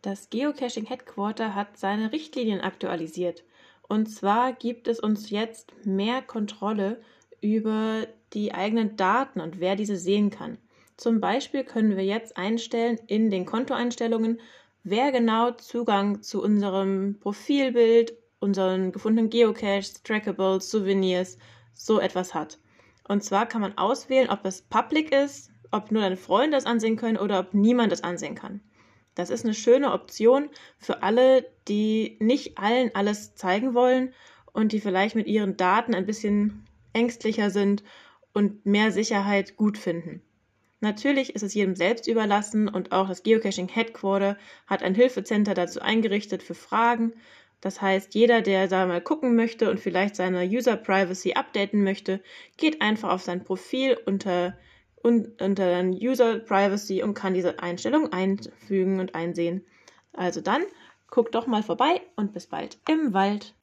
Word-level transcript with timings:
Das 0.00 0.30
Geocaching 0.30 0.86
Headquarter 0.86 1.54
hat 1.54 1.76
seine 1.76 2.12
Richtlinien 2.12 2.60
aktualisiert. 2.60 3.44
Und 3.88 4.06
zwar 4.06 4.52
gibt 4.52 4.88
es 4.88 4.98
uns 4.98 5.30
jetzt 5.30 5.72
mehr 5.84 6.22
Kontrolle 6.22 7.02
über 7.40 8.06
die 8.32 8.54
eigenen 8.54 8.96
Daten 8.96 9.40
und 9.40 9.60
wer 9.60 9.76
diese 9.76 9.96
sehen 9.96 10.30
kann. 10.30 10.58
Zum 10.96 11.20
Beispiel 11.20 11.64
können 11.64 11.96
wir 11.96 12.04
jetzt 12.04 12.36
einstellen 12.36 12.98
in 13.06 13.30
den 13.30 13.44
Kontoeinstellungen, 13.44 14.40
wer 14.82 15.12
genau 15.12 15.50
Zugang 15.50 16.22
zu 16.22 16.42
unserem 16.42 17.18
Profilbild, 17.20 18.14
unseren 18.38 18.92
gefundenen 18.92 19.28
Geocaches, 19.28 20.02
Trackables, 20.02 20.70
Souvenirs, 20.70 21.36
so 21.74 22.00
etwas 22.00 22.32
hat. 22.32 22.58
Und 23.08 23.22
zwar 23.22 23.46
kann 23.46 23.60
man 23.60 23.76
auswählen, 23.76 24.30
ob 24.30 24.44
es 24.46 24.62
public 24.62 25.12
ist, 25.12 25.50
ob 25.70 25.90
nur 25.90 26.02
deine 26.02 26.16
Freunde 26.16 26.56
es 26.56 26.66
ansehen 26.66 26.96
können 26.96 27.16
oder 27.16 27.40
ob 27.40 27.54
niemand 27.54 27.92
es 27.92 28.02
ansehen 28.04 28.34
kann. 28.34 28.60
Das 29.14 29.30
ist 29.30 29.44
eine 29.44 29.54
schöne 29.54 29.92
Option 29.92 30.50
für 30.78 31.02
alle, 31.02 31.46
die 31.68 32.16
nicht 32.20 32.58
allen 32.58 32.94
alles 32.94 33.34
zeigen 33.34 33.74
wollen 33.74 34.12
und 34.52 34.72
die 34.72 34.80
vielleicht 34.80 35.16
mit 35.16 35.26
ihren 35.26 35.56
Daten 35.56 35.94
ein 35.94 36.06
bisschen 36.06 36.66
ängstlicher 36.92 37.50
sind 37.50 37.82
und 38.32 38.66
mehr 38.66 38.92
Sicherheit 38.92 39.56
gut 39.56 39.78
finden. 39.78 40.22
Natürlich 40.80 41.34
ist 41.34 41.42
es 41.42 41.54
jedem 41.54 41.74
selbst 41.74 42.06
überlassen 42.06 42.68
und 42.68 42.92
auch 42.92 43.08
das 43.08 43.22
Geocaching 43.22 43.68
Headquarter 43.68 44.36
hat 44.66 44.82
ein 44.82 44.94
Hilfecenter 44.94 45.54
dazu 45.54 45.80
eingerichtet 45.80 46.42
für 46.42 46.54
Fragen. 46.54 47.14
Das 47.62 47.80
heißt, 47.80 48.14
jeder, 48.14 48.42
der 48.42 48.68
da 48.68 48.84
mal 48.86 49.00
gucken 49.00 49.34
möchte 49.34 49.70
und 49.70 49.80
vielleicht 49.80 50.16
seine 50.16 50.44
User 50.44 50.76
Privacy 50.76 51.32
updaten 51.32 51.82
möchte, 51.82 52.20
geht 52.58 52.82
einfach 52.82 53.10
auf 53.10 53.22
sein 53.22 53.42
Profil 53.42 53.96
unter, 54.04 54.58
unter 55.06 55.82
User 55.84 56.40
Privacy 56.40 57.02
und 57.02 57.14
kann 57.14 57.34
diese 57.34 57.60
Einstellung 57.60 58.12
einfügen 58.12 59.00
und 59.00 59.14
einsehen. 59.14 59.64
Also 60.12 60.40
dann, 60.40 60.62
guckt 61.10 61.34
doch 61.34 61.46
mal 61.46 61.62
vorbei 61.62 62.00
und 62.16 62.32
bis 62.32 62.46
bald 62.46 62.78
im 62.88 63.12
Wald. 63.12 63.54